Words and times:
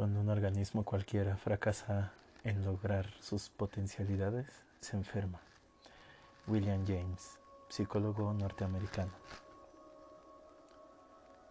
Cuando 0.00 0.20
un 0.20 0.30
organismo 0.30 0.82
cualquiera 0.82 1.36
fracasa 1.36 2.14
en 2.42 2.64
lograr 2.64 3.04
sus 3.20 3.50
potencialidades, 3.50 4.46
se 4.80 4.96
enferma. 4.96 5.42
William 6.46 6.86
James, 6.86 7.38
psicólogo 7.68 8.32
norteamericano. 8.32 9.12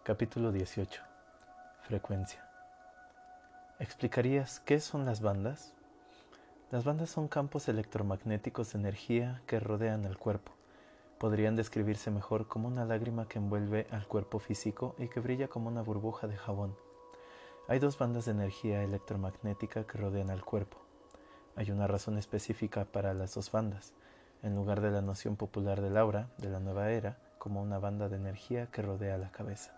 Capítulo 0.02 0.50
18. 0.50 1.00
Frecuencia. 1.82 2.44
¿Explicarías 3.78 4.58
qué 4.58 4.80
son 4.80 5.04
las 5.04 5.20
bandas? 5.20 5.72
Las 6.72 6.82
bandas 6.82 7.08
son 7.08 7.28
campos 7.28 7.68
electromagnéticos 7.68 8.72
de 8.72 8.80
energía 8.80 9.42
que 9.46 9.60
rodean 9.60 10.04
el 10.06 10.18
cuerpo. 10.18 10.50
Podrían 11.18 11.54
describirse 11.54 12.10
mejor 12.10 12.48
como 12.48 12.66
una 12.66 12.84
lágrima 12.84 13.28
que 13.28 13.38
envuelve 13.38 13.86
al 13.92 14.08
cuerpo 14.08 14.40
físico 14.40 14.96
y 14.98 15.06
que 15.06 15.20
brilla 15.20 15.46
como 15.46 15.68
una 15.68 15.82
burbuja 15.82 16.26
de 16.26 16.36
jabón. 16.36 16.74
Hay 17.70 17.78
dos 17.78 17.96
bandas 17.98 18.24
de 18.24 18.32
energía 18.32 18.82
electromagnética 18.82 19.86
que 19.86 19.96
rodean 19.96 20.28
al 20.30 20.44
cuerpo. 20.44 20.78
Hay 21.54 21.70
una 21.70 21.86
razón 21.86 22.18
específica 22.18 22.84
para 22.84 23.14
las 23.14 23.32
dos 23.36 23.52
bandas, 23.52 23.92
en 24.42 24.56
lugar 24.56 24.80
de 24.80 24.90
la 24.90 25.02
noción 25.02 25.36
popular 25.36 25.80
del 25.80 25.96
aura 25.96 26.30
de 26.38 26.48
la 26.48 26.58
nueva 26.58 26.90
era 26.90 27.18
como 27.38 27.62
una 27.62 27.78
banda 27.78 28.08
de 28.08 28.16
energía 28.16 28.66
que 28.72 28.82
rodea 28.82 29.18
la 29.18 29.30
cabeza. 29.30 29.70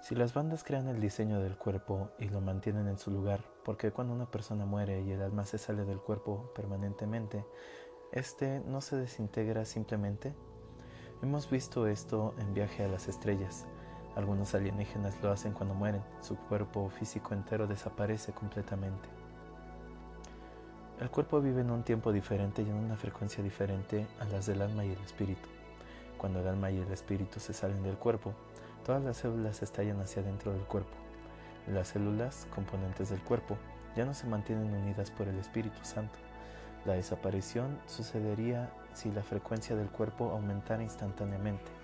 Si 0.00 0.14
las 0.14 0.32
bandas 0.32 0.64
crean 0.64 0.88
el 0.88 0.98
diseño 0.98 1.40
del 1.40 1.58
cuerpo 1.58 2.08
y 2.18 2.30
lo 2.30 2.40
mantienen 2.40 2.88
en 2.88 2.98
su 2.98 3.10
lugar, 3.10 3.44
porque 3.62 3.90
cuando 3.90 4.14
una 4.14 4.30
persona 4.30 4.64
muere 4.64 5.02
y 5.02 5.10
el 5.10 5.20
alma 5.20 5.44
se 5.44 5.58
sale 5.58 5.84
del 5.84 6.00
cuerpo 6.00 6.54
permanentemente, 6.54 7.44
este 8.12 8.60
no 8.60 8.80
se 8.80 8.96
desintegra 8.96 9.66
simplemente. 9.66 10.34
Hemos 11.22 11.50
visto 11.50 11.86
esto 11.86 12.34
en 12.38 12.54
Viaje 12.54 12.82
a 12.82 12.88
las 12.88 13.08
Estrellas, 13.08 13.66
algunos 14.16 14.54
alienígenas 14.54 15.14
lo 15.22 15.30
hacen 15.30 15.52
cuando 15.52 15.74
mueren, 15.74 16.02
su 16.20 16.36
cuerpo 16.36 16.90
físico 16.90 17.32
entero 17.32 17.66
desaparece 17.66 18.32
completamente. 18.32 19.08
El 21.00 21.10
cuerpo 21.10 21.40
vive 21.40 21.60
en 21.60 21.70
un 21.70 21.82
tiempo 21.82 22.12
diferente 22.12 22.62
y 22.62 22.68
en 22.68 22.74
una 22.74 22.96
frecuencia 22.96 23.42
diferente 23.42 24.06
a 24.18 24.24
las 24.26 24.46
del 24.46 24.62
alma 24.62 24.84
y 24.84 24.90
el 24.90 24.98
espíritu. 24.98 25.48
Cuando 26.18 26.40
el 26.40 26.48
alma 26.48 26.70
y 26.70 26.78
el 26.78 26.92
espíritu 26.92 27.40
se 27.40 27.54
salen 27.54 27.82
del 27.82 27.96
cuerpo, 27.96 28.34
todas 28.84 29.02
las 29.02 29.16
células 29.18 29.62
estallan 29.62 30.00
hacia 30.00 30.22
dentro 30.22 30.52
del 30.52 30.64
cuerpo. 30.64 30.92
Las 31.68 31.88
células, 31.88 32.46
componentes 32.54 33.10
del 33.10 33.20
cuerpo, 33.20 33.56
ya 33.96 34.04
no 34.04 34.12
se 34.12 34.26
mantienen 34.26 34.74
unidas 34.74 35.10
por 35.10 35.28
el 35.28 35.38
Espíritu 35.38 35.78
Santo. 35.82 36.18
La 36.84 36.94
desaparición 36.94 37.78
sucedería 37.86 38.70
si 38.92 39.10
la 39.10 39.22
frecuencia 39.22 39.76
del 39.76 39.88
cuerpo 39.88 40.30
aumentara 40.30 40.82
instantáneamente 40.82 41.79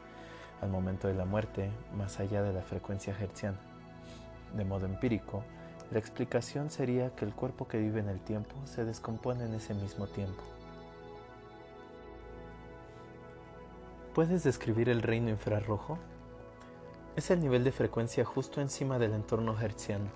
al 0.60 0.70
momento 0.70 1.08
de 1.08 1.14
la 1.14 1.24
muerte 1.24 1.70
más 1.94 2.20
allá 2.20 2.42
de 2.42 2.52
la 2.52 2.62
frecuencia 2.62 3.14
hertziana. 3.18 3.58
De 4.56 4.64
modo 4.64 4.86
empírico, 4.86 5.42
la 5.90 5.98
explicación 5.98 6.70
sería 6.70 7.14
que 7.14 7.24
el 7.24 7.32
cuerpo 7.32 7.68
que 7.68 7.78
vive 7.78 8.00
en 8.00 8.08
el 8.08 8.20
tiempo 8.20 8.54
se 8.64 8.84
descompone 8.84 9.44
en 9.44 9.54
ese 9.54 9.74
mismo 9.74 10.06
tiempo. 10.06 10.42
¿Puedes 14.14 14.42
describir 14.42 14.88
el 14.88 15.02
reino 15.02 15.28
infrarrojo? 15.30 15.98
Es 17.16 17.30
el 17.30 17.40
nivel 17.40 17.64
de 17.64 17.72
frecuencia 17.72 18.24
justo 18.24 18.60
encima 18.60 18.98
del 18.98 19.12
entorno 19.12 19.58
hertziano. 19.60 20.06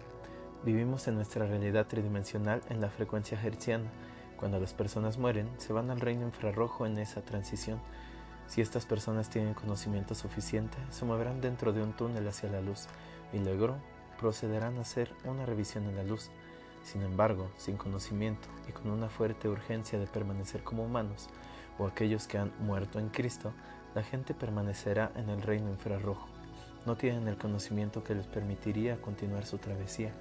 Vivimos 0.65 1.07
en 1.07 1.17
nuestra 1.17 1.47
realidad 1.47 1.87
tridimensional 1.87 2.63
en 2.69 2.81
la 2.81 2.89
frecuencia 2.89 3.41
hertziana. 3.41 3.91
Cuando 4.39 4.59
las 4.59 4.73
personas 4.73 5.19
mueren, 5.19 5.49
se 5.59 5.73
van 5.73 5.91
al 5.91 6.01
reino 6.01 6.27
infrarrojo 6.27 6.87
en 6.87 6.99
esa 6.99 7.21
transición 7.21 7.81
si 8.51 8.61
estas 8.61 8.85
personas 8.85 9.31
tienen 9.31 9.55
conocimiento 9.55 10.17
suficiente, 10.17 10.77
se 10.91 11.05
moverán 11.05 11.41
dentro 11.41 11.73
de 11.73 11.85
un 11.85 11.93
túnel 11.93 12.27
hacia 12.27 12.51
la 12.51 12.61
luz 12.61 12.89
y 13.33 13.39
luego 13.39 13.77
procederán 14.19 14.77
a 14.77 14.81
hacer 14.81 15.13
una 15.25 15.47
revisión 15.47 15.85
en 15.87 15.95
la 15.95 16.03
luz. 16.03 16.31
Sin 16.83 17.03
embargo, 17.03 17.53
sin 17.57 17.77
conocimiento 17.77 18.49
y 18.69 18.73
con 18.73 18.91
una 18.91 19.09
fuerte 19.09 19.49
urgencia 19.49 20.01
de 20.01 20.09
permanecer 20.09 20.65
como 20.65 20.85
humanos, 20.85 21.29
o 21.79 21.87
aquellos 21.87 22.27
que 22.27 22.39
han 22.39 22.53
muerto 22.59 22.99
en 22.99 23.11
Cristo, 23.11 23.53
la 23.95 24.03
gente 24.03 24.35
permanecerá 24.35 25.13
en 25.15 25.29
el 25.29 25.43
reino 25.43 25.71
infrarrojo. 25.71 26.27
No 26.87 26.97
tienen 26.97 27.29
el 27.29 27.39
conocimiento 27.39 28.03
que 28.03 28.17
les 28.17 28.27
permitiría 28.27 29.01
continuar 29.01 29.47
su 29.47 29.59
travesía. 29.59 30.13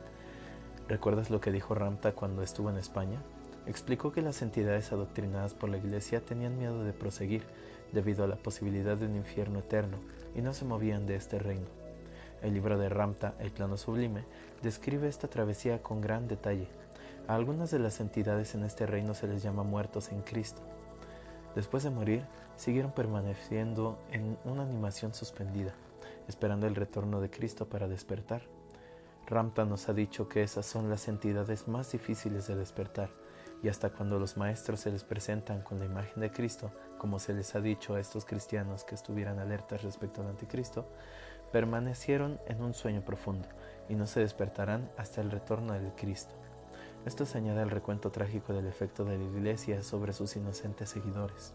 ¿Recuerdas 0.88 1.32
lo 1.32 1.42
que 1.42 1.52
dijo 1.52 1.74
Ramta 1.74 2.12
cuando 2.12 2.44
estuvo 2.44 2.70
en 2.70 2.78
España? 2.78 3.24
Explicó 3.66 4.12
que 4.12 4.22
las 4.22 4.44
entidades 4.44 4.92
adoctrinadas 4.92 5.56
por 5.56 5.70
la 5.70 5.78
Iglesia 5.78 6.24
tenían 6.24 6.60
miedo 6.60 6.84
de 6.84 6.94
proseguir, 6.94 7.44
debido 7.92 8.24
a 8.24 8.28
la 8.28 8.36
posibilidad 8.36 8.98
de 8.98 9.06
un 9.06 9.16
infierno 9.16 9.60
eterno 9.60 9.98
y 10.36 10.42
no 10.42 10.54
se 10.54 10.66
movían 10.66 11.06
de 11.06 11.16
este 11.16 11.40
reino. 11.40 11.68
El 12.42 12.54
libro 12.54 12.78
de 12.78 12.90
Ramta, 12.90 13.36
El 13.40 13.52
plano 13.52 13.78
sublime, 13.78 14.24
describe 14.62 15.08
esta 15.08 15.28
travesía 15.28 15.82
con 15.82 16.02
gran 16.02 16.28
detalle. 16.28 16.68
A 17.28 17.36
algunas 17.36 17.70
de 17.72 17.80
las 17.80 18.00
entidades 18.00 18.56
en 18.56 18.64
este 18.64 18.86
reino 18.86 19.14
se 19.14 19.28
les 19.28 19.44
llama 19.44 19.64
muertos 19.64 20.12
en 20.12 20.22
Cristo. 20.22 20.62
Después 21.56 21.84
de 21.84 21.90
morir, 21.90 22.26
siguieron 22.56 22.92
permaneciendo 22.92 24.00
en 24.12 24.38
una 24.46 24.64
animación 24.64 25.14
suspendida, 25.14 25.74
esperando 26.28 26.68
el 26.68 26.76
retorno 26.76 27.22
de 27.22 27.30
Cristo 27.30 27.68
para 27.68 27.88
despertar. 27.88 28.44
Ramta 29.28 29.66
nos 29.66 29.90
ha 29.90 29.94
dicho 29.94 30.28
que 30.28 30.42
esas 30.44 30.66
son 30.66 30.90
las 30.90 31.08
entidades 31.08 31.68
más 31.68 31.92
difíciles 31.92 32.48
de 32.48 32.56
despertar, 32.56 33.12
y 33.62 33.70
hasta 33.70 33.90
cuando 33.90 34.20
los 34.20 34.38
maestros 34.38 34.80
se 34.80 34.92
les 34.92 35.04
presentan 35.04 35.62
con 35.62 35.80
la 35.80 35.86
imagen 35.86 36.22
de 36.22 36.32
Cristo, 36.32 36.72
como 36.98 37.20
se 37.20 37.34
les 37.34 37.54
ha 37.56 37.62
dicho 37.62 37.96
a 37.96 38.00
estos 38.00 38.26
cristianos 38.26 38.84
que 38.84 38.96
estuvieran 38.96 39.40
alertas 39.40 39.84
respecto 39.84 40.22
al 40.22 40.30
anticristo, 40.30 40.88
permanecieron 41.52 42.40
en 42.48 42.62
un 42.62 42.74
sueño 42.74 43.04
profundo 43.04 43.48
y 43.90 43.96
no 43.96 44.08
se 44.08 44.22
despertarán 44.22 44.90
hasta 44.98 45.22
el 45.22 45.32
retorno 45.32 45.74
del 45.74 45.94
Cristo. 45.94 46.36
Esto 47.06 47.26
se 47.26 47.38
añade 47.38 47.62
al 47.62 47.72
recuento 47.72 48.12
trágico 48.12 48.54
del 48.54 48.68
efecto 48.68 49.06
de 49.06 49.18
la 49.18 49.24
iglesia 49.24 49.82
sobre 49.82 50.14
sus 50.14 50.36
inocentes 50.36 50.90
seguidores. 50.90 51.54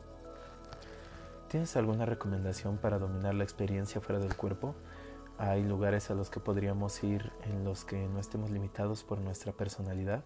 ¿Tienes 1.48 1.76
alguna 1.76 2.06
recomendación 2.06 2.78
para 2.78 2.98
dominar 2.98 3.34
la 3.34 3.44
experiencia 3.44 4.00
fuera 4.00 4.20
del 4.20 4.36
cuerpo? 4.36 4.74
¿Hay 5.38 5.62
lugares 5.62 6.10
a 6.10 6.14
los 6.14 6.30
que 6.30 6.40
podríamos 6.40 7.02
ir 7.04 7.32
en 7.44 7.64
los 7.64 7.84
que 7.84 8.08
no 8.08 8.18
estemos 8.18 8.50
limitados 8.50 9.04
por 9.04 9.20
nuestra 9.20 9.52
personalidad? 9.52 10.24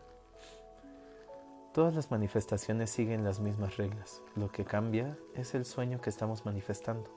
Todas 1.78 1.94
las 1.94 2.10
manifestaciones 2.10 2.90
siguen 2.90 3.22
las 3.22 3.38
mismas 3.38 3.76
reglas. 3.76 4.20
Lo 4.34 4.50
que 4.50 4.64
cambia 4.64 5.16
es 5.36 5.54
el 5.54 5.64
sueño 5.64 6.00
que 6.00 6.10
estamos 6.10 6.44
manifestando. 6.44 7.08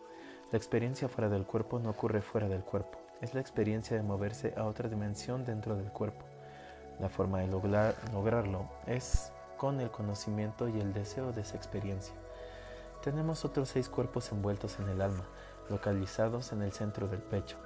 La 0.52 0.58
experiencia 0.60 1.10
fuera 1.10 1.30
del 1.30 1.48
cuerpo 1.48 1.80
no 1.80 1.90
ocurre 1.90 2.22
fuera 2.22 2.48
del 2.48 2.62
cuerpo. 2.62 3.00
Es 3.22 3.34
la 3.34 3.42
experiencia 3.42 3.98
de 3.98 4.04
moverse 4.04 4.54
a 4.56 4.66
otra 4.66 4.88
dimensión 4.88 5.46
dentro 5.46 5.76
del 5.76 5.92
cuerpo. 5.92 6.28
La 7.00 7.10
forma 7.10 7.40
de 7.40 7.48
lograr, 7.48 7.96
lograrlo 8.14 8.70
es 8.86 9.32
con 9.58 9.82
el 9.82 9.90
conocimiento 9.90 10.70
y 10.70 10.80
el 10.80 10.94
deseo 10.94 11.32
de 11.32 11.42
esa 11.42 11.58
experiencia. 11.58 12.14
Tenemos 13.02 13.44
otros 13.46 13.68
seis 13.68 13.90
cuerpos 13.90 14.32
envueltos 14.32 14.78
en 14.80 14.90
el 14.90 15.02
alma, 15.02 15.26
localizados 15.72 16.52
en 16.52 16.62
el 16.62 16.72
centro 16.72 17.08
del 17.08 17.24
pecho. 17.24 17.58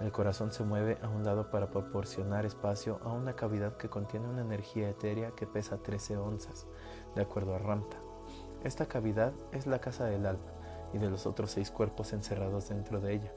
El 0.00 0.12
corazón 0.12 0.50
se 0.50 0.64
mueve 0.64 0.98
a 1.02 1.08
un 1.08 1.24
lado 1.24 1.50
para 1.50 1.70
proporcionar 1.70 2.46
espacio 2.46 2.98
a 3.04 3.12
una 3.12 3.36
cavidad 3.36 3.76
que 3.76 3.90
contiene 3.90 4.28
una 4.28 4.40
energía 4.40 4.88
etérea 4.88 5.32
que 5.32 5.46
pesa 5.46 5.82
13 5.82 6.16
onzas, 6.16 6.66
de 7.14 7.20
acuerdo 7.20 7.54
a 7.54 7.58
Ramta. 7.58 7.98
Esta 8.64 8.86
cavidad 8.86 9.34
es 9.52 9.66
la 9.66 9.78
casa 9.78 10.06
del 10.06 10.24
alma 10.24 10.52
y 10.94 10.98
de 10.98 11.10
los 11.10 11.26
otros 11.26 11.50
seis 11.50 11.70
cuerpos 11.70 12.14
encerrados 12.14 12.70
dentro 12.70 13.00
de 13.00 13.12
ella. 13.12 13.32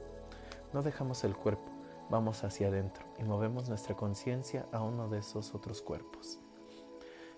No 0.72 0.82
dejamos 0.82 1.22
el 1.24 1.36
cuerpo, 1.36 1.70
vamos 2.08 2.42
hacia 2.44 2.68
adentro 2.68 3.04
y 3.18 3.24
movemos 3.24 3.68
nuestra 3.68 3.94
conciencia 3.94 4.66
a 4.72 4.82
uno 4.82 5.08
de 5.08 5.18
esos 5.18 5.54
otros 5.54 5.82
cuerpos. 5.82 6.40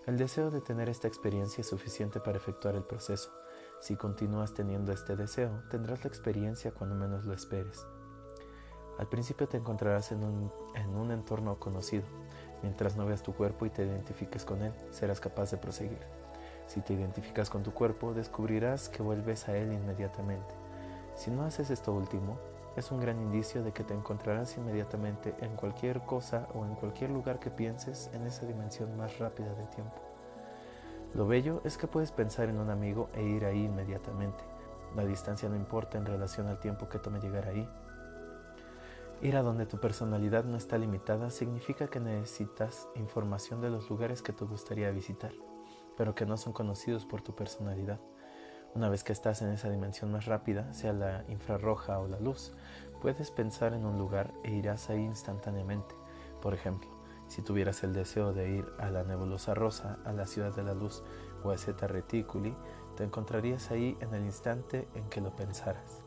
El 0.06 0.18
deseo 0.18 0.52
de 0.52 0.60
tener 0.60 0.88
esta 0.88 1.08
experiencia 1.08 1.62
es 1.62 1.68
suficiente 1.68 2.20
para 2.20 2.38
efectuar 2.38 2.76
el 2.76 2.84
proceso. 2.84 3.32
Si 3.80 3.96
continúas 3.96 4.54
teniendo 4.54 4.92
este 4.92 5.16
deseo, 5.16 5.64
tendrás 5.68 6.04
la 6.04 6.08
experiencia 6.08 6.72
cuando 6.72 6.94
menos 6.94 7.24
lo 7.24 7.34
esperes. 7.34 7.84
Al 8.98 9.06
principio 9.06 9.48
te 9.48 9.56
encontrarás 9.56 10.12
en 10.12 10.24
un, 10.24 10.52
en 10.74 10.94
un 10.96 11.10
entorno 11.10 11.58
conocido. 11.58 12.04
Mientras 12.62 12.96
no 12.96 13.06
veas 13.06 13.22
tu 13.22 13.34
cuerpo 13.34 13.66
y 13.66 13.70
te 13.70 13.84
identifiques 13.84 14.44
con 14.44 14.62
él, 14.62 14.72
serás 14.90 15.20
capaz 15.20 15.50
de 15.50 15.58
proseguir. 15.58 16.00
Si 16.66 16.80
te 16.80 16.94
identificas 16.94 17.50
con 17.50 17.62
tu 17.62 17.72
cuerpo, 17.72 18.14
descubrirás 18.14 18.88
que 18.88 19.02
vuelves 19.02 19.48
a 19.48 19.56
él 19.56 19.72
inmediatamente. 19.72 20.54
Si 21.14 21.30
no 21.30 21.44
haces 21.44 21.70
esto 21.70 21.92
último, 21.92 22.38
es 22.76 22.90
un 22.90 23.00
gran 23.00 23.18
indicio 23.20 23.62
de 23.62 23.72
que 23.72 23.84
te 23.84 23.94
encontrarás 23.94 24.56
inmediatamente 24.58 25.34
en 25.40 25.56
cualquier 25.56 26.02
cosa 26.02 26.46
o 26.54 26.64
en 26.64 26.74
cualquier 26.74 27.10
lugar 27.10 27.38
que 27.38 27.50
pienses 27.50 28.10
en 28.12 28.26
esa 28.26 28.46
dimensión 28.46 28.96
más 28.96 29.18
rápida 29.18 29.52
del 29.54 29.68
tiempo. 29.70 29.96
Lo 31.14 31.26
bello 31.26 31.62
es 31.64 31.78
que 31.78 31.86
puedes 31.86 32.12
pensar 32.12 32.50
en 32.50 32.58
un 32.58 32.68
amigo 32.68 33.08
e 33.14 33.22
ir 33.22 33.46
ahí 33.46 33.64
inmediatamente. 33.64 34.44
La 34.94 35.06
distancia 35.06 35.48
no 35.48 35.56
importa 35.56 35.96
en 35.96 36.04
relación 36.04 36.48
al 36.48 36.60
tiempo 36.60 36.88
que 36.88 36.98
tome 36.98 37.20
llegar 37.20 37.48
ahí. 37.48 37.66
Ir 39.22 39.34
a 39.36 39.42
donde 39.42 39.64
tu 39.64 39.78
personalidad 39.78 40.44
no 40.44 40.58
está 40.58 40.76
limitada 40.76 41.30
significa 41.30 41.88
que 41.88 42.00
necesitas 42.00 42.88
información 42.96 43.62
de 43.62 43.70
los 43.70 43.88
lugares 43.88 44.20
que 44.20 44.34
te 44.34 44.44
gustaría 44.44 44.90
visitar, 44.90 45.32
pero 45.96 46.14
que 46.14 46.26
no 46.26 46.36
son 46.36 46.52
conocidos 46.52 47.06
por 47.06 47.22
tu 47.22 47.34
personalidad. 47.34 47.98
Una 48.74 48.90
vez 48.90 49.04
que 49.04 49.14
estás 49.14 49.40
en 49.40 49.48
esa 49.48 49.70
dimensión 49.70 50.12
más 50.12 50.26
rápida, 50.26 50.70
sea 50.74 50.92
la 50.92 51.24
infrarroja 51.28 51.98
o 51.98 52.08
la 52.08 52.20
luz, 52.20 52.52
puedes 53.00 53.30
pensar 53.30 53.72
en 53.72 53.86
un 53.86 53.98
lugar 53.98 54.34
e 54.44 54.52
irás 54.52 54.90
ahí 54.90 55.02
instantáneamente. 55.02 55.94
Por 56.42 56.52
ejemplo, 56.52 56.90
si 57.26 57.40
tuvieras 57.40 57.82
el 57.84 57.94
deseo 57.94 58.34
de 58.34 58.50
ir 58.50 58.66
a 58.78 58.90
la 58.90 59.02
nebulosa 59.02 59.54
rosa, 59.54 59.98
a 60.04 60.12
la 60.12 60.26
ciudad 60.26 60.54
de 60.54 60.62
la 60.62 60.74
luz 60.74 61.02
o 61.42 61.50
a 61.50 61.56
Zeta 61.56 61.86
Reticuli, 61.86 62.54
te 62.96 63.04
encontrarías 63.04 63.70
ahí 63.70 63.96
en 64.00 64.12
el 64.12 64.26
instante 64.26 64.86
en 64.94 65.08
que 65.08 65.22
lo 65.22 65.34
pensaras. 65.34 66.05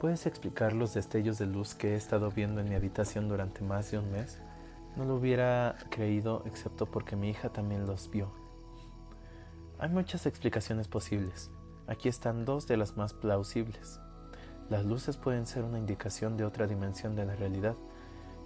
¿Puedes 0.00 0.26
explicar 0.26 0.74
los 0.74 0.92
destellos 0.92 1.38
de 1.38 1.46
luz 1.46 1.74
que 1.74 1.92
he 1.92 1.96
estado 1.96 2.30
viendo 2.30 2.60
en 2.60 2.68
mi 2.68 2.74
habitación 2.74 3.28
durante 3.28 3.62
más 3.62 3.90
de 3.90 3.98
un 3.98 4.10
mes? 4.12 4.38
No 4.94 5.04
lo 5.04 5.14
hubiera 5.14 5.76
creído 5.90 6.42
excepto 6.44 6.86
porque 6.86 7.16
mi 7.16 7.30
hija 7.30 7.48
también 7.48 7.86
los 7.86 8.10
vio. 8.10 8.30
Hay 9.78 9.88
muchas 9.88 10.26
explicaciones 10.26 10.86
posibles. 10.86 11.50
Aquí 11.86 12.08
están 12.08 12.44
dos 12.44 12.66
de 12.66 12.76
las 12.76 12.96
más 12.96 13.14
plausibles. 13.14 14.00
Las 14.68 14.84
luces 14.84 15.16
pueden 15.16 15.46
ser 15.46 15.64
una 15.64 15.78
indicación 15.78 16.36
de 16.36 16.44
otra 16.44 16.66
dimensión 16.66 17.16
de 17.16 17.24
la 17.24 17.34
realidad, 17.34 17.76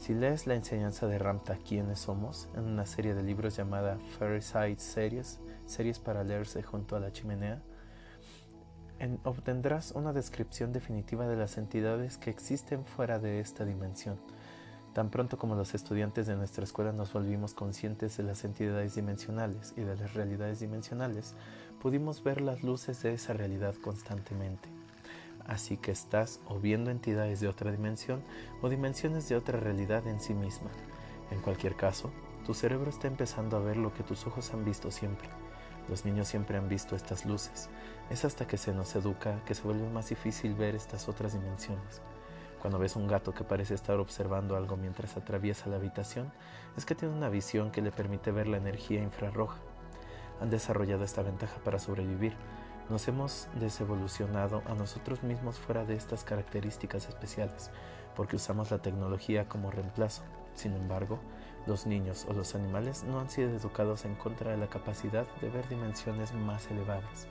si 0.01 0.15
lees 0.15 0.47
la 0.47 0.55
enseñanza 0.55 1.07
de 1.09 1.19
Ramta 1.19 1.59
Quiénes 1.59 1.99
somos 1.99 2.49
en 2.55 2.65
una 2.65 2.87
serie 2.87 3.15
de 3.15 3.23
libros 3.23 3.55
llamada 3.55 3.99
Fairside 4.19 4.79
Series, 4.79 5.41
series 5.67 5.99
para 5.99 6.25
leerse 6.25 6.63
junto 6.63 6.97
a 6.97 7.01
la 7.01 7.13
chimenea, 7.13 7.63
obtendrás 9.25 9.93
una 9.93 10.13
descripción 10.13 10.73
definitiva 10.73 11.27
de 11.27 11.37
las 11.37 11.59
entidades 11.59 12.19
que 12.19 12.31
existen 12.31 12.85
fuera 12.85 13.19
de 13.19 13.41
esta 13.41 13.65
dimensión. 13.65 14.19
Tan 14.93 15.11
pronto 15.11 15.39
como 15.39 15.55
los 15.55 15.75
estudiantes 15.75 16.27
de 16.27 16.37
nuestra 16.37 16.65
escuela 16.65 16.93
nos 16.93 17.13
volvimos 17.13 17.55
conscientes 17.55 18.17
de 18.17 18.25
las 18.25 18.45
entidades 18.45 18.95
dimensionales 18.95 19.75
y 19.77 19.83
de 19.83 19.97
las 19.97 20.15
realidades 20.15 20.61
dimensionales, 20.61 21.35
pudimos 21.81 22.23
ver 22.23 22.41
las 22.41 22.63
luces 22.63 23.03
de 23.03 23.15
esa 23.15 23.33
realidad 23.33 23.75
constantemente 23.77 24.69
así 25.51 25.77
que 25.77 25.91
estás 25.91 26.41
o 26.47 26.59
viendo 26.59 26.91
entidades 26.91 27.41
de 27.41 27.49
otra 27.49 27.71
dimensión 27.73 28.23
o 28.63 28.69
dimensiones 28.69 29.29
de 29.29 29.37
otra 29.37 29.59
realidad 29.59 30.07
en 30.07 30.21
sí 30.21 30.33
misma. 30.33 30.71
En 31.31 31.41
cualquier 31.41 31.77
caso, 31.77 32.11
tu 32.47 32.55
cerebro 32.55 32.91
está 32.91 33.09
empezando 33.09 33.57
a 33.57 33.61
ver 33.61 33.77
lo 33.77 33.93
que 33.93 34.05
tus 34.05 34.27
ojos 34.27 34.53
han 34.55 34.65
visto 34.65 34.91
siempre. 34.91 35.29
Los 35.91 36.05
niños 36.05 36.29
siempre 36.29 36.57
han 36.57 36.69
visto 36.69 36.95
estas 36.95 37.27
luces. 37.27 37.69
Es 38.11 38.25
hasta 38.25 38.47
que 38.47 38.57
se 38.57 38.73
nos 38.73 38.95
educa 38.95 39.45
que 39.45 39.57
se 39.57 39.63
vuelve 39.63 39.91
más 39.91 40.09
difícil 40.09 40.55
ver 40.55 40.77
estas 40.77 41.09
otras 41.09 41.33
dimensiones. 41.33 42.01
Cuando 42.63 42.79
ves 42.79 42.95
un 42.95 43.09
gato 43.09 43.35
que 43.35 43.43
parece 43.43 43.75
estar 43.75 43.99
observando 43.99 44.55
algo 44.55 44.77
mientras 44.77 45.17
atraviesa 45.17 45.69
la 45.69 45.77
habitación, 45.77 46.31
es 46.77 46.87
que 46.87 46.95
tiene 46.95 47.13
una 47.13 47.29
visión 47.29 47.73
que 47.73 47.83
le 47.83 47.91
permite 47.91 48.31
ver 48.31 48.47
la 48.47 48.59
energía 48.59 49.03
infrarroja. 49.03 49.59
Han 50.41 50.49
desarrollado 50.49 51.03
esta 51.03 51.23
ventaja 51.23 51.59
para 51.65 51.81
sobrevivir, 51.81 52.35
nos 52.89 53.09
hemos 53.09 53.49
desevolucionado 53.59 54.63
a 54.67 54.75
nosotros 54.75 55.25
mismos 55.25 55.59
fuera 55.59 55.85
de 55.85 55.97
estas 55.97 56.23
características 56.23 57.09
especiales, 57.09 57.71
porque 58.15 58.37
usamos 58.37 58.71
la 58.71 58.79
tecnología 58.79 59.49
como 59.49 59.73
reemplazo. 59.73 60.23
Sin 60.55 60.75
embargo, 60.75 61.19
los 61.67 61.87
niños 61.87 62.27
o 62.29 62.33
los 62.33 62.55
animales 62.55 63.05
no 63.05 63.21
han 63.21 63.31
sido 63.31 63.51
educados 63.51 64.05
en 64.05 64.15
contra 64.15 64.51
de 64.51 64.57
la 64.57 64.69
capacidad 64.69 65.27
de 65.41 65.51
ver 65.51 65.69
dimensiones 65.69 66.33
más 66.35 66.71
elevadas. 66.71 67.29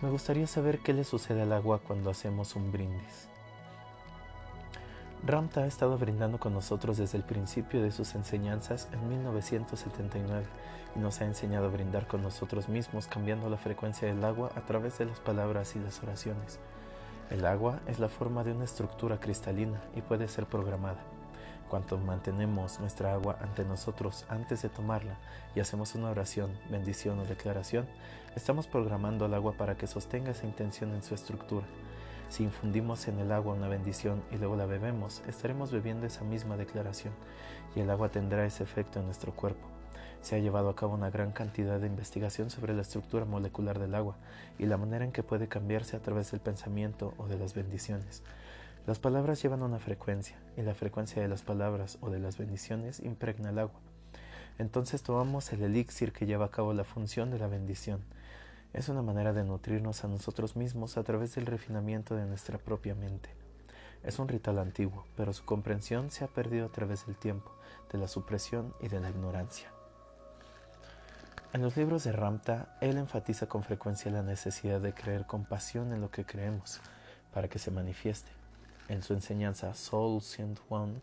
Me 0.00 0.10
gustaría 0.10 0.46
saber 0.46 0.80
qué 0.80 0.92
le 0.92 1.04
sucede 1.04 1.42
al 1.42 1.52
agua 1.52 1.78
cuando 1.78 2.10
hacemos 2.10 2.56
un 2.56 2.72
brindis. 2.72 3.28
Ramta 5.24 5.60
ha 5.60 5.66
estado 5.66 5.96
brindando 5.98 6.40
con 6.40 6.52
nosotros 6.52 6.96
desde 6.96 7.16
el 7.16 7.22
principio 7.22 7.80
de 7.80 7.92
sus 7.92 8.16
enseñanzas 8.16 8.88
en 8.92 9.08
1979 9.08 10.44
y 10.96 10.98
nos 10.98 11.20
ha 11.20 11.26
enseñado 11.26 11.66
a 11.66 11.70
brindar 11.70 12.08
con 12.08 12.22
nosotros 12.22 12.68
mismos 12.68 13.06
cambiando 13.06 13.48
la 13.48 13.56
frecuencia 13.56 14.08
del 14.08 14.24
agua 14.24 14.50
a 14.56 14.62
través 14.62 14.98
de 14.98 15.04
las 15.04 15.20
palabras 15.20 15.76
y 15.76 15.78
las 15.78 16.02
oraciones. 16.02 16.58
El 17.30 17.46
agua 17.46 17.78
es 17.86 18.00
la 18.00 18.08
forma 18.08 18.42
de 18.42 18.50
una 18.50 18.64
estructura 18.64 19.20
cristalina 19.20 19.80
y 19.94 20.02
puede 20.02 20.26
ser 20.26 20.46
programada. 20.46 21.11
Cuanto 21.72 21.96
mantenemos 21.96 22.80
nuestra 22.80 23.14
agua 23.14 23.38
ante 23.40 23.64
nosotros 23.64 24.26
antes 24.28 24.60
de 24.60 24.68
tomarla 24.68 25.16
y 25.54 25.60
hacemos 25.60 25.94
una 25.94 26.10
oración, 26.10 26.50
bendición 26.68 27.18
o 27.18 27.24
declaración, 27.24 27.86
estamos 28.36 28.66
programando 28.66 29.24
al 29.24 29.32
agua 29.32 29.54
para 29.54 29.74
que 29.74 29.86
sostenga 29.86 30.32
esa 30.32 30.46
intención 30.46 30.92
en 30.92 31.02
su 31.02 31.14
estructura. 31.14 31.64
Si 32.28 32.42
infundimos 32.42 33.08
en 33.08 33.18
el 33.20 33.32
agua 33.32 33.54
una 33.54 33.68
bendición 33.68 34.22
y 34.30 34.36
luego 34.36 34.54
la 34.54 34.66
bebemos, 34.66 35.22
estaremos 35.26 35.72
bebiendo 35.72 36.06
esa 36.06 36.24
misma 36.24 36.58
declaración 36.58 37.14
y 37.74 37.80
el 37.80 37.88
agua 37.88 38.10
tendrá 38.10 38.44
ese 38.44 38.62
efecto 38.62 39.00
en 39.00 39.06
nuestro 39.06 39.32
cuerpo. 39.32 39.66
Se 40.20 40.36
ha 40.36 40.40
llevado 40.40 40.68
a 40.68 40.76
cabo 40.76 40.92
una 40.92 41.08
gran 41.08 41.32
cantidad 41.32 41.80
de 41.80 41.86
investigación 41.86 42.50
sobre 42.50 42.74
la 42.74 42.82
estructura 42.82 43.24
molecular 43.24 43.78
del 43.78 43.94
agua 43.94 44.16
y 44.58 44.66
la 44.66 44.76
manera 44.76 45.06
en 45.06 45.12
que 45.12 45.22
puede 45.22 45.48
cambiarse 45.48 45.96
a 45.96 46.02
través 46.02 46.32
del 46.32 46.40
pensamiento 46.40 47.14
o 47.16 47.28
de 47.28 47.38
las 47.38 47.54
bendiciones. 47.54 48.22
Las 48.86 48.98
palabras 48.98 49.42
llevan 49.42 49.62
una 49.62 49.78
frecuencia 49.78 50.36
y 50.56 50.62
la 50.62 50.74
frecuencia 50.74 51.22
de 51.22 51.28
las 51.28 51.42
palabras 51.42 51.98
o 52.00 52.10
de 52.10 52.18
las 52.18 52.38
bendiciones 52.38 53.00
impregna 53.00 53.50
el 53.50 53.58
agua. 53.58 53.80
Entonces 54.58 55.02
tomamos 55.02 55.52
el 55.52 55.62
elixir 55.62 56.12
que 56.12 56.26
lleva 56.26 56.46
a 56.46 56.50
cabo 56.50 56.72
la 56.72 56.84
función 56.84 57.30
de 57.30 57.38
la 57.38 57.46
bendición 57.46 58.04
es 58.72 58.88
una 58.88 59.02
manera 59.02 59.34
de 59.34 59.44
nutrirnos 59.44 60.02
a 60.02 60.08
nosotros 60.08 60.56
mismos 60.56 60.96
a 60.96 61.02
través 61.02 61.34
del 61.34 61.44
refinamiento 61.44 62.14
de 62.14 62.24
nuestra 62.24 62.56
propia 62.56 62.94
mente. 62.94 63.28
Es 64.02 64.18
un 64.18 64.28
ritual 64.28 64.58
antiguo, 64.58 65.04
pero 65.14 65.32
su 65.34 65.44
comprensión 65.44 66.10
se 66.10 66.24
ha 66.24 66.28
perdido 66.28 66.66
a 66.66 66.72
través 66.72 67.06
del 67.06 67.16
tiempo, 67.16 67.52
de 67.92 67.98
la 67.98 68.08
supresión 68.08 68.74
y 68.80 68.88
de 68.88 68.98
la 68.98 69.10
ignorancia. 69.10 69.70
En 71.52 71.60
los 71.60 71.76
libros 71.76 72.04
de 72.04 72.12
Ramta, 72.12 72.78
él 72.80 72.96
enfatiza 72.96 73.46
con 73.46 73.62
frecuencia 73.62 74.10
la 74.10 74.22
necesidad 74.22 74.80
de 74.80 74.94
creer 74.94 75.26
con 75.26 75.44
pasión 75.44 75.92
en 75.92 76.00
lo 76.00 76.10
que 76.10 76.24
creemos, 76.24 76.80
para 77.34 77.48
que 77.48 77.58
se 77.58 77.70
manifieste. 77.70 78.41
En 78.88 79.02
su 79.02 79.14
enseñanza 79.14 79.74
Soul 79.74 80.20
101, 80.20 81.00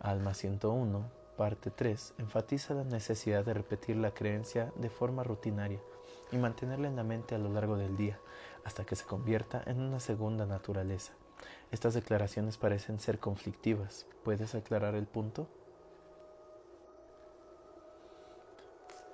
Alma 0.00 0.34
101, 0.34 1.10
parte 1.36 1.70
3, 1.70 2.14
enfatiza 2.18 2.74
la 2.74 2.84
necesidad 2.84 3.44
de 3.44 3.54
repetir 3.54 3.96
la 3.96 4.12
creencia 4.12 4.72
de 4.76 4.90
forma 4.90 5.22
rutinaria 5.22 5.80
y 6.32 6.36
mantenerla 6.36 6.88
en 6.88 6.96
la 6.96 7.04
mente 7.04 7.34
a 7.34 7.38
lo 7.38 7.48
largo 7.48 7.76
del 7.76 7.96
día 7.96 8.18
hasta 8.64 8.84
que 8.84 8.96
se 8.96 9.04
convierta 9.04 9.62
en 9.66 9.80
una 9.80 10.00
segunda 10.00 10.46
naturaleza. 10.46 11.12
Estas 11.70 11.94
declaraciones 11.94 12.56
parecen 12.56 12.98
ser 12.98 13.18
conflictivas. 13.18 14.06
¿Puedes 14.24 14.54
aclarar 14.54 14.94
el 14.94 15.06
punto? 15.06 15.46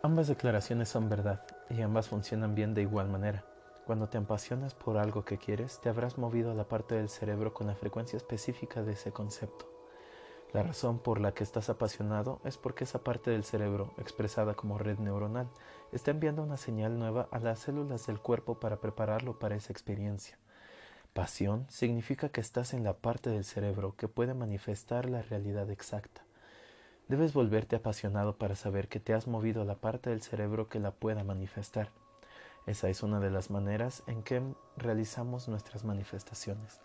Ambas 0.02 0.28
declaraciones 0.28 0.88
son 0.88 1.08
verdad 1.08 1.44
y 1.70 1.82
ambas 1.82 2.08
funcionan 2.08 2.54
bien 2.54 2.74
de 2.74 2.82
igual 2.82 3.08
manera. 3.08 3.44
Cuando 3.86 4.08
te 4.08 4.16
apasionas 4.16 4.74
por 4.74 4.96
algo 4.96 5.24
que 5.24 5.38
quieres, 5.38 5.80
te 5.80 5.88
habrás 5.88 6.16
movido 6.16 6.52
a 6.52 6.54
la 6.54 6.68
parte 6.68 6.94
del 6.94 7.08
cerebro 7.08 7.52
con 7.52 7.66
la 7.66 7.74
frecuencia 7.74 8.16
específica 8.16 8.82
de 8.82 8.92
ese 8.92 9.10
concepto. 9.10 9.68
La 10.52 10.62
razón 10.62 10.98
por 10.98 11.18
la 11.18 11.32
que 11.32 11.42
estás 11.42 11.68
apasionado 11.68 12.40
es 12.44 12.58
porque 12.58 12.84
esa 12.84 13.02
parte 13.02 13.32
del 13.32 13.42
cerebro, 13.42 13.92
expresada 13.98 14.54
como 14.54 14.78
red 14.78 14.98
neuronal, 14.98 15.48
está 15.90 16.12
enviando 16.12 16.42
una 16.42 16.58
señal 16.58 16.98
nueva 16.98 17.26
a 17.32 17.40
las 17.40 17.58
células 17.58 18.06
del 18.06 18.20
cuerpo 18.20 18.60
para 18.60 18.76
prepararlo 18.76 19.40
para 19.40 19.56
esa 19.56 19.72
experiencia. 19.72 20.38
Pasión 21.12 21.66
significa 21.68 22.28
que 22.28 22.40
estás 22.40 22.74
en 22.74 22.84
la 22.84 22.94
parte 22.94 23.30
del 23.30 23.44
cerebro 23.44 23.96
que 23.96 24.08
puede 24.08 24.34
manifestar 24.34 25.10
la 25.10 25.22
realidad 25.22 25.70
exacta. 25.70 26.22
Debes 27.08 27.32
volverte 27.32 27.76
apasionado 27.76 28.36
para 28.38 28.54
saber 28.54 28.88
que 28.88 29.00
te 29.00 29.12
has 29.12 29.26
movido 29.26 29.62
a 29.62 29.64
la 29.64 29.76
parte 29.76 30.10
del 30.10 30.22
cerebro 30.22 30.68
que 30.68 30.78
la 30.78 30.92
pueda 30.92 31.24
manifestar. 31.24 31.90
Esa 32.66 32.88
es 32.88 33.02
una 33.02 33.18
de 33.18 33.30
las 33.30 33.50
maneras 33.50 34.04
en 34.06 34.22
que 34.22 34.40
realizamos 34.76 35.48
nuestras 35.48 35.84
manifestaciones. 35.84 36.80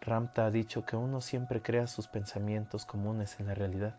Ramta 0.00 0.46
ha 0.46 0.50
dicho 0.50 0.84
que 0.84 0.96
uno 0.96 1.20
siempre 1.20 1.62
crea 1.62 1.86
sus 1.86 2.08
pensamientos 2.08 2.84
comunes 2.84 3.38
en 3.38 3.46
la 3.46 3.54
realidad. 3.54 3.98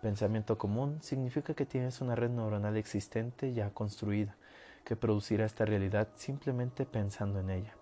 Pensamiento 0.00 0.56
común 0.56 1.00
significa 1.02 1.54
que 1.54 1.66
tienes 1.66 2.00
una 2.00 2.14
red 2.14 2.30
neuronal 2.30 2.76
existente 2.76 3.52
ya 3.52 3.70
construida, 3.70 4.36
que 4.84 4.96
producirá 4.96 5.44
esta 5.44 5.64
realidad 5.64 6.08
simplemente 6.14 6.86
pensando 6.86 7.40
en 7.40 7.50
ella. 7.50 7.74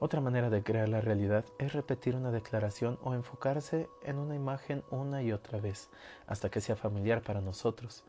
Otra 0.00 0.20
manera 0.20 0.50
de 0.50 0.62
crear 0.62 0.88
la 0.88 1.00
realidad 1.00 1.44
es 1.58 1.72
repetir 1.72 2.14
una 2.14 2.30
declaración 2.30 3.00
o 3.02 3.14
enfocarse 3.14 3.88
en 4.04 4.18
una 4.18 4.36
imagen 4.36 4.84
una 4.90 5.22
y 5.22 5.32
otra 5.32 5.58
vez, 5.58 5.90
hasta 6.28 6.50
que 6.50 6.60
sea 6.60 6.76
familiar 6.76 7.22
para 7.22 7.40
nosotros. 7.40 8.04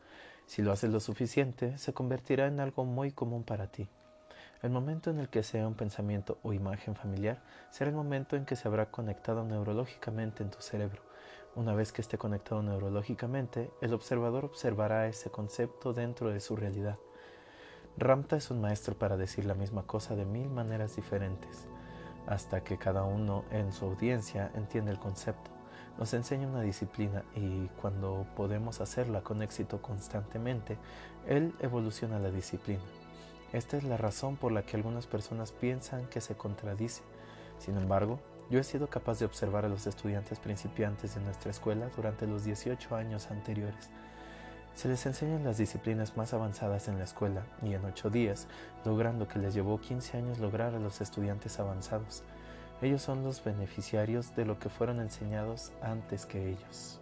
Si 0.50 0.62
lo 0.62 0.72
haces 0.72 0.90
lo 0.90 0.98
suficiente, 0.98 1.78
se 1.78 1.92
convertirá 1.92 2.48
en 2.48 2.58
algo 2.58 2.84
muy 2.84 3.12
común 3.12 3.44
para 3.44 3.68
ti. 3.68 3.88
El 4.62 4.70
momento 4.70 5.08
en 5.08 5.20
el 5.20 5.28
que 5.28 5.44
sea 5.44 5.68
un 5.68 5.76
pensamiento 5.76 6.38
o 6.42 6.52
imagen 6.52 6.96
familiar 6.96 7.40
será 7.70 7.90
el 7.90 7.94
momento 7.94 8.34
en 8.34 8.44
que 8.44 8.56
se 8.56 8.66
habrá 8.66 8.90
conectado 8.90 9.44
neurológicamente 9.44 10.42
en 10.42 10.50
tu 10.50 10.60
cerebro. 10.60 11.02
Una 11.54 11.72
vez 11.76 11.92
que 11.92 12.02
esté 12.02 12.18
conectado 12.18 12.64
neurológicamente, 12.64 13.70
el 13.80 13.94
observador 13.94 14.44
observará 14.44 15.06
ese 15.06 15.30
concepto 15.30 15.92
dentro 15.92 16.30
de 16.32 16.40
su 16.40 16.56
realidad. 16.56 16.98
Ramta 17.96 18.34
es 18.34 18.50
un 18.50 18.60
maestro 18.60 18.98
para 18.98 19.16
decir 19.16 19.44
la 19.44 19.54
misma 19.54 19.84
cosa 19.84 20.16
de 20.16 20.24
mil 20.24 20.50
maneras 20.50 20.96
diferentes, 20.96 21.68
hasta 22.26 22.64
que 22.64 22.76
cada 22.76 23.04
uno 23.04 23.44
en 23.52 23.72
su 23.72 23.84
audiencia 23.84 24.50
entiende 24.56 24.90
el 24.90 24.98
concepto. 24.98 25.59
Nos 25.98 26.14
enseña 26.14 26.48
una 26.48 26.62
disciplina 26.62 27.22
y 27.34 27.66
cuando 27.80 28.26
podemos 28.36 28.80
hacerla 28.80 29.20
con 29.20 29.42
éxito 29.42 29.82
constantemente, 29.82 30.78
él 31.26 31.54
evoluciona 31.60 32.18
la 32.18 32.30
disciplina. 32.30 32.82
Esta 33.52 33.76
es 33.76 33.84
la 33.84 33.96
razón 33.96 34.36
por 34.36 34.52
la 34.52 34.62
que 34.62 34.76
algunas 34.76 35.06
personas 35.06 35.52
piensan 35.52 36.06
que 36.06 36.20
se 36.20 36.36
contradice. 36.36 37.02
Sin 37.58 37.76
embargo, 37.76 38.18
Yo 38.50 38.58
he 38.58 38.64
sido 38.64 38.88
capaz 38.88 39.20
de 39.20 39.26
observar 39.26 39.64
a 39.64 39.68
los 39.68 39.86
estudiantes 39.86 40.40
principiantes 40.40 41.14
de 41.14 41.20
nuestra 41.20 41.52
escuela 41.52 41.88
durante 41.94 42.26
los 42.26 42.44
18 42.44 42.96
años 42.96 43.30
anteriores. 43.30 43.90
Se 44.74 44.88
les 44.88 45.06
enseñan 45.06 45.44
las 45.44 45.56
disciplinas 45.56 46.16
más 46.16 46.34
avanzadas 46.34 46.88
en 46.88 46.98
la 46.98 47.04
escuela 47.04 47.44
y 47.62 47.74
en 47.74 47.84
8 47.84 48.10
días, 48.10 48.48
logrando 48.84 49.28
que 49.28 49.38
les 49.38 49.54
llevó 49.54 49.80
15 49.80 50.16
años 50.16 50.40
lograr 50.40 50.74
a 50.74 50.80
los 50.80 51.00
estudiantes 51.00 51.60
avanzados. 51.60 52.24
Ellos 52.82 53.02
son 53.02 53.22
los 53.24 53.44
beneficiarios 53.44 54.34
de 54.36 54.46
lo 54.46 54.58
que 54.58 54.70
fueron 54.70 55.00
enseñados 55.00 55.72
antes 55.82 56.24
que 56.24 56.50
ellos. 56.50 56.99